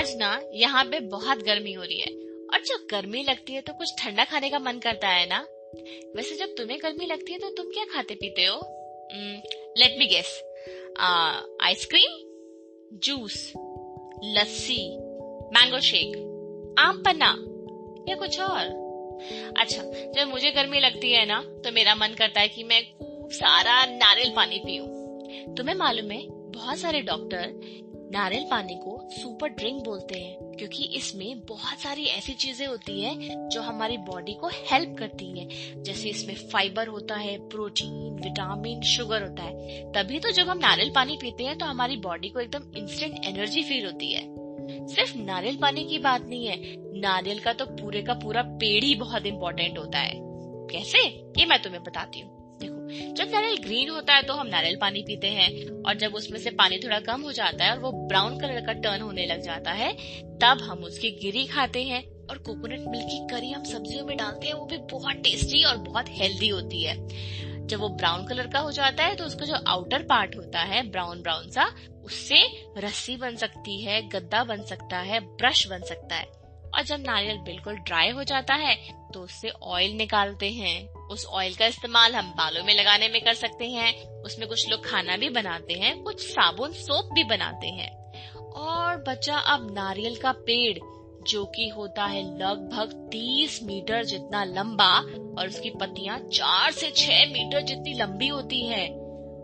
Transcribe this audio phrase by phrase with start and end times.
[0.00, 2.10] आज ना यहाँ पे बहुत गर्मी हो रही है।
[2.52, 5.38] और जब गर्मी लगती है तो कुछ ठंडा खाने का मन करता है ना?
[6.16, 8.56] वैसे जब तुम्हें गर्मी लगती है तो तुम क्या खाते पीते हो?
[9.78, 10.30] Let me guess
[11.62, 12.16] ice cream
[12.98, 13.52] juice
[14.28, 14.80] lassi
[15.54, 16.16] mango shake
[16.78, 17.30] aam panna,
[18.08, 18.64] या कुछ और?
[19.58, 19.82] अच्छा
[20.12, 23.84] जब मुझे गर्मी लगती है ना तो मेरा मन करता है कि मैं खूब सारा
[23.86, 30.18] नारियल पानी पीऊं। तुम्हें मालूम है, बहुत सारे डॉक्टर नारियल पानी को सुपर ड्रिंक बोलते
[30.18, 35.40] हैं, क्योंकि इसमें बहुत सारी ऐसी चीज़ें होती है जो हमारी बॉडी को हेल्प करती
[35.40, 40.58] हैं। जैसे इसमें फाइबर होता है, प्रोटीन, विटामिन, शुगर होता है। तभी तो जब हम
[40.58, 44.22] नारियल पानी पीते हैं तो हमारी बॉडी को एकदम इंस्टेंट एनर्जी फील होती है।
[44.86, 48.94] सिर्फ़ नारियल पानी की बात नहीं है, नारियल का तो पूरे का पूरा पेड़ ही
[48.94, 50.14] बहुत इम्पोर्टेंट होता है।
[50.70, 50.98] कैसे?
[51.38, 55.02] ये मैं तुम्हें बताती हूँ। देखो, जब नारियल ग्रीन होता है तो हम नारियल पानी
[55.02, 55.48] पीते हैं
[55.82, 58.72] और जब उसमें से पानी थोड़ा कम हो जाता है और वो ब्राउन कलर का
[58.80, 59.92] टर्न होने लग जाता है,
[60.38, 64.46] तब हम उसकी गिरी खाते हैं और कोकोनट मिल्क की करी हम सब्जियों में डालते
[64.46, 66.96] हैं, वो भी बहुत टेस्टी और बहुत हेल्दी होती है।
[67.66, 70.82] जब वो ब्राउन कलर का हो जाता है तो उसका जो आउटर पार्ट होता है
[70.90, 71.64] ब्राउन ब्राउन सा,
[72.04, 72.42] उससे
[72.78, 76.39] रस्सी बन सकती है, गद्दा बन सकता है ब्रश बन सकता है।
[76.74, 78.76] और जब नारियल बिल्कुल ड्राई हो जाता है
[79.14, 83.34] तो उससे ऑयल निकालते हैं। उस ऑयल का इस्तेमाल हम बालों में लगाने में कर
[83.34, 88.12] सकते हैं। उसमें कुछ लोग खाना भी बनाते हैं, कुछ साबुन, सोप भी बनाते हैं।
[88.50, 90.78] और बचा अब नारियल का पेड़,
[91.22, 94.98] जो कि होता है लगभग 30 मीटर जितना लंबा
[95.38, 98.88] और उसकी पत्तियाँ चार से छह मीटर जितनी लंबी होती है,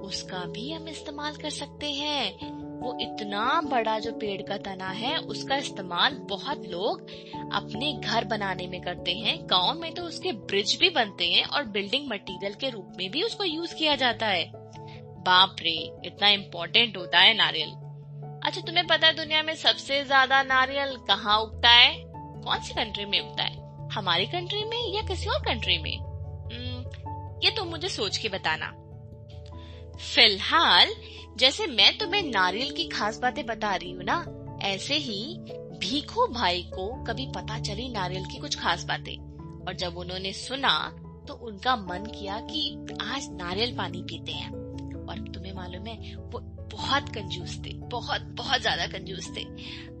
[0.00, 5.16] उसका भी हम इस्तेमाल कर सकते हैं। वो इतना बड़ा जो पेड़ का तना है
[5.16, 7.00] उसका इस्तेमाल बहुत लोग
[7.52, 11.64] अपने घर बनाने में करते हैं। गाँव में तो उसके ब्रिज भी बनते हैं और
[11.64, 14.50] बिल्डिंग मटेरियल के रूप में भी उसको यूज़ किया जाता है।
[15.20, 17.68] बाप रे इतना इम्पोर्टेंट होता है नारियल।
[18.44, 21.94] अच्छा तुम्हें पता है दुनिया में सबसे ज़्यादा नारियल कहाँ उगता है?
[22.44, 23.88] कौन सी कंट्री में उगता है?
[23.92, 25.96] हमारी कंट्री में या किसी और कंट्री में?
[26.52, 26.80] हम्म,
[27.44, 28.72] ये तुम मुझे सोच के बताना।
[30.00, 30.94] फ़िलहाल,
[31.36, 34.24] जैसे मैं तुम्हें नारियल की खास बातें बता रही हूँ ना,
[34.62, 35.36] ऐसे ही
[35.80, 39.16] भीखू भाई को कभी पता चली नारियल की कुछ खास बातें।
[39.66, 40.72] और जब उन्होंने सुना
[41.28, 44.50] तो उनका मन किया कि आज नारियल पानी पीते हैं।
[45.06, 46.40] और तुम्हें मालूम है, वो
[46.72, 49.44] बहुत कंजूस थे, बहुत बहुत ज़्यादा कंजूस थे।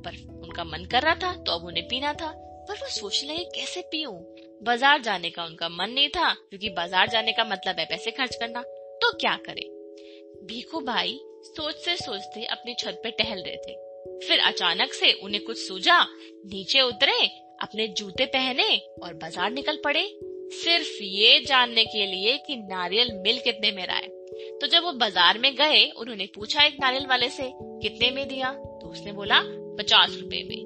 [0.02, 2.32] पर उनका मन कर रहा था तो अब उन्हें पीना था।
[2.68, 4.18] पर वो सोचने लगे, कैसे पीऊं?
[4.64, 8.34] बाज़ार जाने का उनका मन नहीं था, क्योंकि बाज़ार जाने का मतलब है पैसे खर्च
[8.34, 8.62] करना।
[9.02, 9.62] तो क्या करें?
[10.50, 13.72] भीखू भाई सोच से सोचते अपनी छत पे टहल रहे थे।
[14.28, 16.02] फिर अचानक से उन्हें कुछ सूझा,
[16.46, 17.26] नीचे उतरे,
[17.62, 20.02] अपने जूते पहने और बाज़ार निकल पड़े।
[20.52, 24.08] सिर्फ़ ये जानने के लिए कि नारियल मिल कितने में रहा है।
[24.58, 28.52] तो जब वो बाज़ार में गए, उन्होंने पूछा एक नारियल वाले से, कितने में दिया?
[28.52, 29.40] तो उसने बोला,
[29.76, 30.58] पचास रुपए में।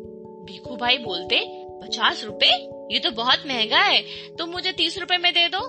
[0.44, 1.44] भीखू भाई बोलते,
[1.86, 2.50] पचास रुपए?
[2.92, 5.60] ये तो बहुत महँगा है, तुम तो मुझे तीस रुपए में दे दो।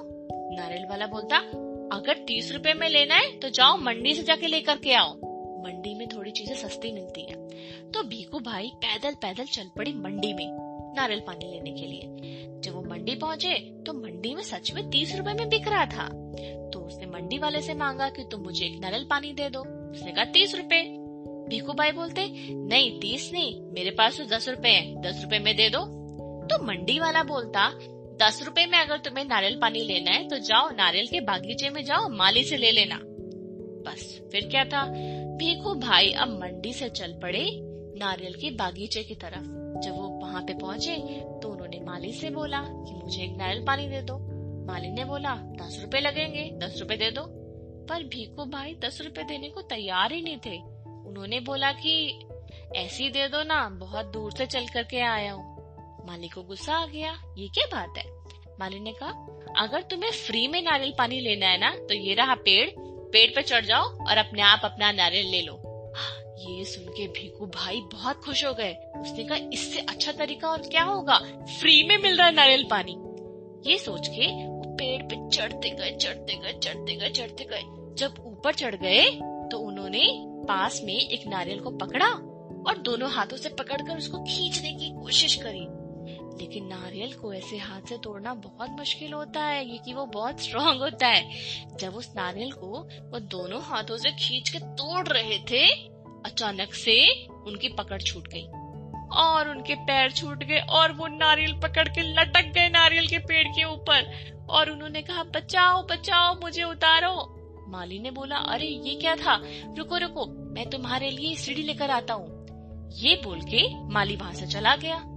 [0.56, 4.78] नारियल वाला बोलता अगर तीस रुपए में लेना है तो जाओ मंडी से जाके लेकर
[4.78, 5.14] के आओ।
[5.64, 7.36] मंडी में थोड़ी चीज़ें सस्ती मिलती है।
[7.92, 10.48] तो भीकू भाई पैदल पैदल चल पड़ी मंडी में,
[10.96, 13.54] नारियल पानी लेने के लिए। जब वो मंडी पहुँचे
[13.86, 16.08] तो मंडी में सच में तीस रुपए में बिक रहा था।
[16.70, 19.60] तो उसने मंडी वाले से मांगा कि तुम मुझे एक नारियल पानी दे दो।
[19.92, 20.82] उसने कहा, तीस रुपए।
[21.50, 25.56] भीकू भाई बोलते, नहीं, तीस नहीं, मेरे पास तो दस रुपए है, दस रुपए में
[25.56, 25.80] दे दो।
[26.48, 27.68] तो मंडी वाला बोलता
[28.22, 31.86] दस रुपए में अगर तुम्हें नारियल पानी लेना है तो जाओ, नारियल के बागीचे में
[31.86, 33.00] जाओ, माली से ले लेना।
[33.92, 34.86] बस, फिर क्या था?
[35.38, 37.46] भीखू भाई अब मंडी से चल पड़े
[38.00, 39.44] नारियल के बागीचे की तरफ़।
[39.82, 40.96] जब वो वहाँ पे पहुँचे
[41.42, 44.18] तो उन्होंने माली से बोला कि मुझे एक नारियल पानी दे दो।
[44.66, 47.22] माली ने बोला, दस रुपए लगेंगे, दस रुपए दे दो।
[47.90, 50.58] पर भीखू भाई दस रुपए देने को तैयार ही नहीं थे।
[51.10, 52.26] उन्होंने बोला कि,
[52.76, 55.55] ऐसी दे दो ना, बहुत दूर से चल करके आया हूँ।
[56.08, 58.06] माली को गुस्सा आ गया। ये क्या बात है?
[58.60, 59.10] माली ने कहा,
[59.58, 62.70] अगर तुम्हें फ्री में नारियल पानी लेना है ना तो ये रहा पेड़।
[63.12, 65.62] पेड़ पे चढ़ जाओ और अपने आप अपना नारियल ले लो।
[66.40, 70.62] ये सुन के भीकू भाई बहुत खुश हो गए। उसने कहा, इससे अच्छा तरीका और
[70.62, 71.18] क्या होगा?
[71.60, 72.96] फ्री में मिल रहा है नारियल पानी।
[73.66, 77.62] ये सोच के वो पेड़ पे चढ़ते गए चढ़ते गए चढ़ते गए चढ़ते गए।
[77.96, 79.04] जब ऊपर चढ़ गए
[79.52, 80.04] तो उन्होंने
[80.48, 82.08] पास में एक नारियल को पकड़ा
[82.68, 85.66] और दोनों हाथों से पकड़कर उसको खींचने की कोशिश करी।
[86.42, 90.80] लेकिन नारियल को ऐसे हाथ से तोड़ना बहुत मुश्किल होता है, क्योंकि वो बहुत स्ट्रांग
[90.82, 91.32] होता है।
[91.80, 95.68] जब उस नारियल को वो दोनों हाथों से खींच के तोड़ रहे थे,
[96.26, 98.48] अचानक से उनकी पकड़ छूट गई
[99.18, 103.48] और उनके पैर छूट गए और वो नारियल पकड़ के लटक गए नारियल के पेड़
[103.48, 107.32] के ऊपर और उन्होंने कहा, बचाओ बचाओ, मुझे उतारो।
[107.68, 109.42] माली ने बोला, अरे, ये क्या था?
[109.78, 112.46] रुको रुको, मैं तुम्हारे लिए सीढ़ी लेकर आता हूँ।
[112.94, 115.12] ये बोल के माली वहाँ से चला गया।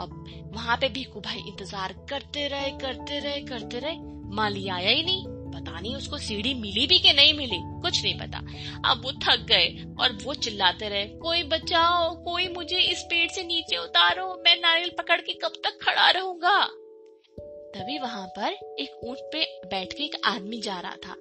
[0.00, 0.24] अब
[0.54, 3.96] वहाँ पे भीखू भाई इंतज़ार करते रहे करते रहे करते रहे।
[4.34, 8.18] माली आया ही नहीं। पता नहीं उसको सीढ़ी मिली भी कि नहीं मिली। कुछ नहीं
[8.18, 8.38] पता।
[8.90, 13.42] अब वो थक गए और वो चिल्लाते रहे, कोई बचाओ, कोई मुझे इस पेड़ से
[13.42, 16.64] नीचे उतारो। मैं नारियल पकड़ के कब तक खड़ा रहूँगा?
[17.74, 21.12] तभी वहाँ पर एक ऊँट पे बैठ के एक आदमी जा रहा था।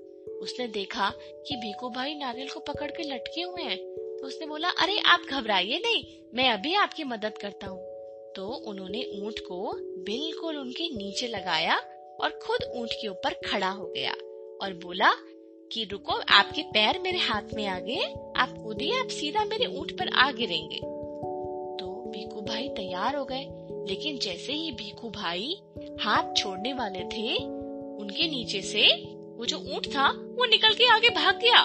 [0.41, 3.77] उसने देखा कि भीखू भाई नारियल को पकड़ के लटके हुए हैं।
[4.17, 6.03] तो उसने बोला, अरे, आप घबराइए नहीं।
[6.33, 7.86] मैं अभी आपकी मदद करता हूँ।
[8.37, 9.73] तो उन्होंने ऊँट को
[10.03, 11.75] बिल्कुल उनके नीचे लगाया
[12.21, 14.11] और खुद ऊँट के ऊपर खड़ा हो गया
[14.61, 15.11] और बोला
[15.71, 18.01] कि रुको, आपके पैर मेरे हाथ में आ गए।
[18.37, 20.77] आप कूदिए आप सीधा मेरे ऊँट पर आ गिरेंगे।
[21.79, 23.47] तो भीखू भाई तैयार हो गए।
[23.89, 25.57] लेकिन जैसे ही भीखू भाई
[26.01, 27.35] हाथ छोड़ने वाले थे,
[27.97, 28.87] उनके नीचे से
[29.37, 31.63] वो जो ऊँट था, वो निकल के आगे भाग गया।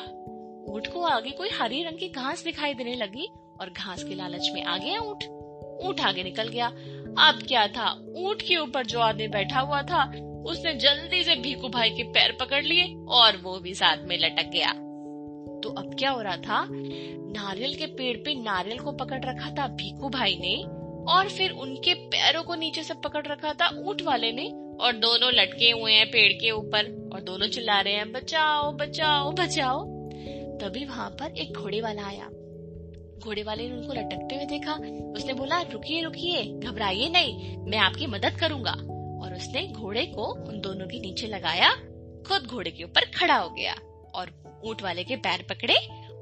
[0.74, 3.28] ऊँट को आगे कोई हरी रंग की घास दिखाई देने लगी
[3.60, 5.41] और घास के लालच में आ गया ऊँट।
[5.82, 6.66] ऊँट आगे निकल गया।
[7.18, 7.90] अब क्या था?
[8.16, 10.04] ऊँट के ऊपर जो आदमी बैठा हुआ था,
[10.46, 14.50] उसने जल्दी से भीकू भाई के पैर पकड़ लिए और वो भी साथ में लटक
[14.52, 14.72] गया।
[15.62, 16.66] तो अब क्या हो रहा था?
[16.70, 20.56] नारियल के पेड़ पे नारियल को पकड़ रखा था भीकू भाई ने
[21.12, 24.48] और फिर उनके पैरों को नीचे से पकड़ रखा था ऊँट वाले ने
[24.80, 29.32] और दोनों लटके हुए हैं पेड़ के ऊपर और दोनों चिल्ला रहे हैं, बचाओ बचाओ
[29.32, 29.84] बचाओ।
[30.58, 32.28] तभी वहाँ पर एक घोड़े वाला आया।
[33.22, 34.72] घोड़े वाले ने उनको लटकते हुए देखा।
[35.12, 38.72] उसने बोला, रुकिए रुकिए, घबराइए नहीं, मैं आपकी मदद करूँगा।
[39.24, 41.70] और उसने घोड़े को उन दोनों के नीचे लगाया,
[42.28, 43.72] खुद घोड़े के ऊपर खड़ा हो गया
[44.14, 45.74] और ऊँट वाले के पैर पकड़े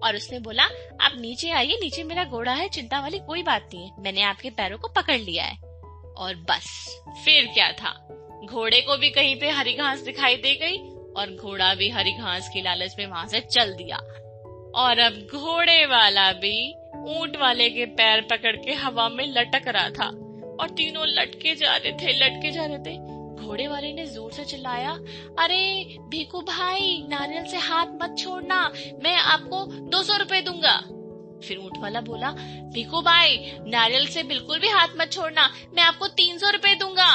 [0.04, 0.62] और उसने बोला,
[1.00, 4.50] आप नीचे आइए, नीचे मेरा घोड़ा है, चिंता वाली कोई बात नहीं है, मैंने आपके
[4.50, 5.56] पैरों को पकड़ लिया है।
[6.16, 8.06] और बस, फिर क्या था?
[8.44, 10.76] घोड़े को भी कहीं पे हरी घास दिखाई दे गई
[11.16, 13.96] और घोड़ा भी हरी घास की लालच में वहाँ से चल दिया।
[14.74, 19.90] और अब घोड़े वाला भी ऊँट वाले के पैर पकड़ के हवा में लटक रहा
[19.90, 20.06] था
[20.60, 22.96] और तीनों लटके जा रहे थे, लटके जा रहे थे।
[23.46, 24.90] घोड़े वाले ने ज़ोर से चिल्लाया,
[25.38, 30.76] अरे भीकू भाई, नारियल से हाथ मत छोड़ना, मैं आपको दो सौ रूपए दूँगा।
[31.48, 32.30] फिर ऊँट वाला बोला
[32.72, 37.10] भीकू भाई, नारियल से बिल्कुल भी हाथ मत छोड़ना, मैं आपको तीन सौ रूपए दूँगा।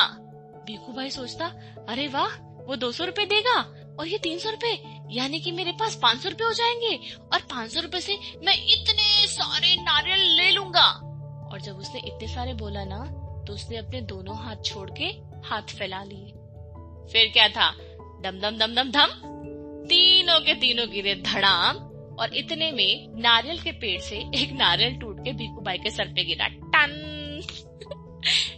[0.68, 1.46] भीकू भाई सोचता,
[1.90, 2.36] अरे वाह,
[2.66, 3.82] वो दो सौ रूपए देगा?
[4.00, 4.78] और ये तीन सौ रूपए?
[5.12, 6.96] यानी कि मेरे पास पाँच सौ रूपए हो जाएँगे?
[7.34, 8.95] और पाँच सौ रूपए से मैं इतने
[9.36, 10.88] सारे नारियल ले लूँगा।
[11.52, 13.04] और जब उसने इतने सारे बोला ना
[13.48, 15.06] तो उसने अपने दोनों हाथ छोड़ के
[15.46, 16.32] हाथ फैला लिए।
[17.12, 17.72] फिर क्या था?
[18.22, 19.32] दम दम दम दम, धम।
[19.86, 21.76] तीनों के तीनों गिरे धड़ाम,
[22.20, 26.06] और इतने में नारियल के पेड़ से एक नारियल टूट के भीकू भाई के सर
[26.06, 26.94] पे गिरा। टन!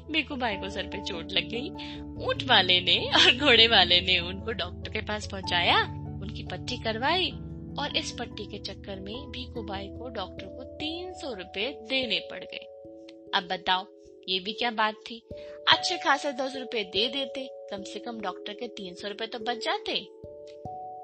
[0.12, 1.70] भीकू भाई को सर पे चोट लग गई।
[2.26, 5.82] ऊँट वाले ने और घोड़े वाले ने उनको डॉक्टर के पास पहुँचाया,
[6.22, 7.32] उनकी पट्टी करवाई,
[7.80, 12.44] और इस पट्टी के चक्कर में भीकू भाई को डॉक्टर तीन सौ रूपए देने पड़
[12.44, 12.66] गए।
[13.36, 13.86] अब बताओ,
[14.30, 15.22] ये भी क्या बात थी?
[15.68, 19.40] अच्छे खासे दस रुपए दे देते, कम से कम डॉक्टर के तीन सौ रूपए तो
[19.40, 20.00] बच जाते।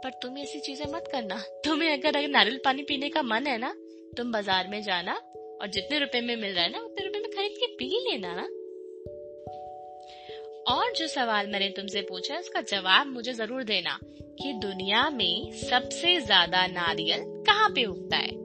[0.03, 3.57] पर तुम ऐसी चीज़ें मत करना। तुम्हें अगर अगर नारियल पानी पीने का मन है
[3.57, 3.73] ना,
[4.17, 5.13] तुम बाज़ार में जाना
[5.61, 8.35] और जितने रुपए में मिल रहा है ना, उतने रुपए में खरीद के पी लेना
[8.35, 8.47] ना।
[10.73, 16.19] और जो सवाल मैंने तुमसे पूछा, उसका जवाब मुझे ज़रूर देना कि दुनिया में सबसे
[16.21, 18.42] ज़्यादा नारियल कहाँ पे उगता है?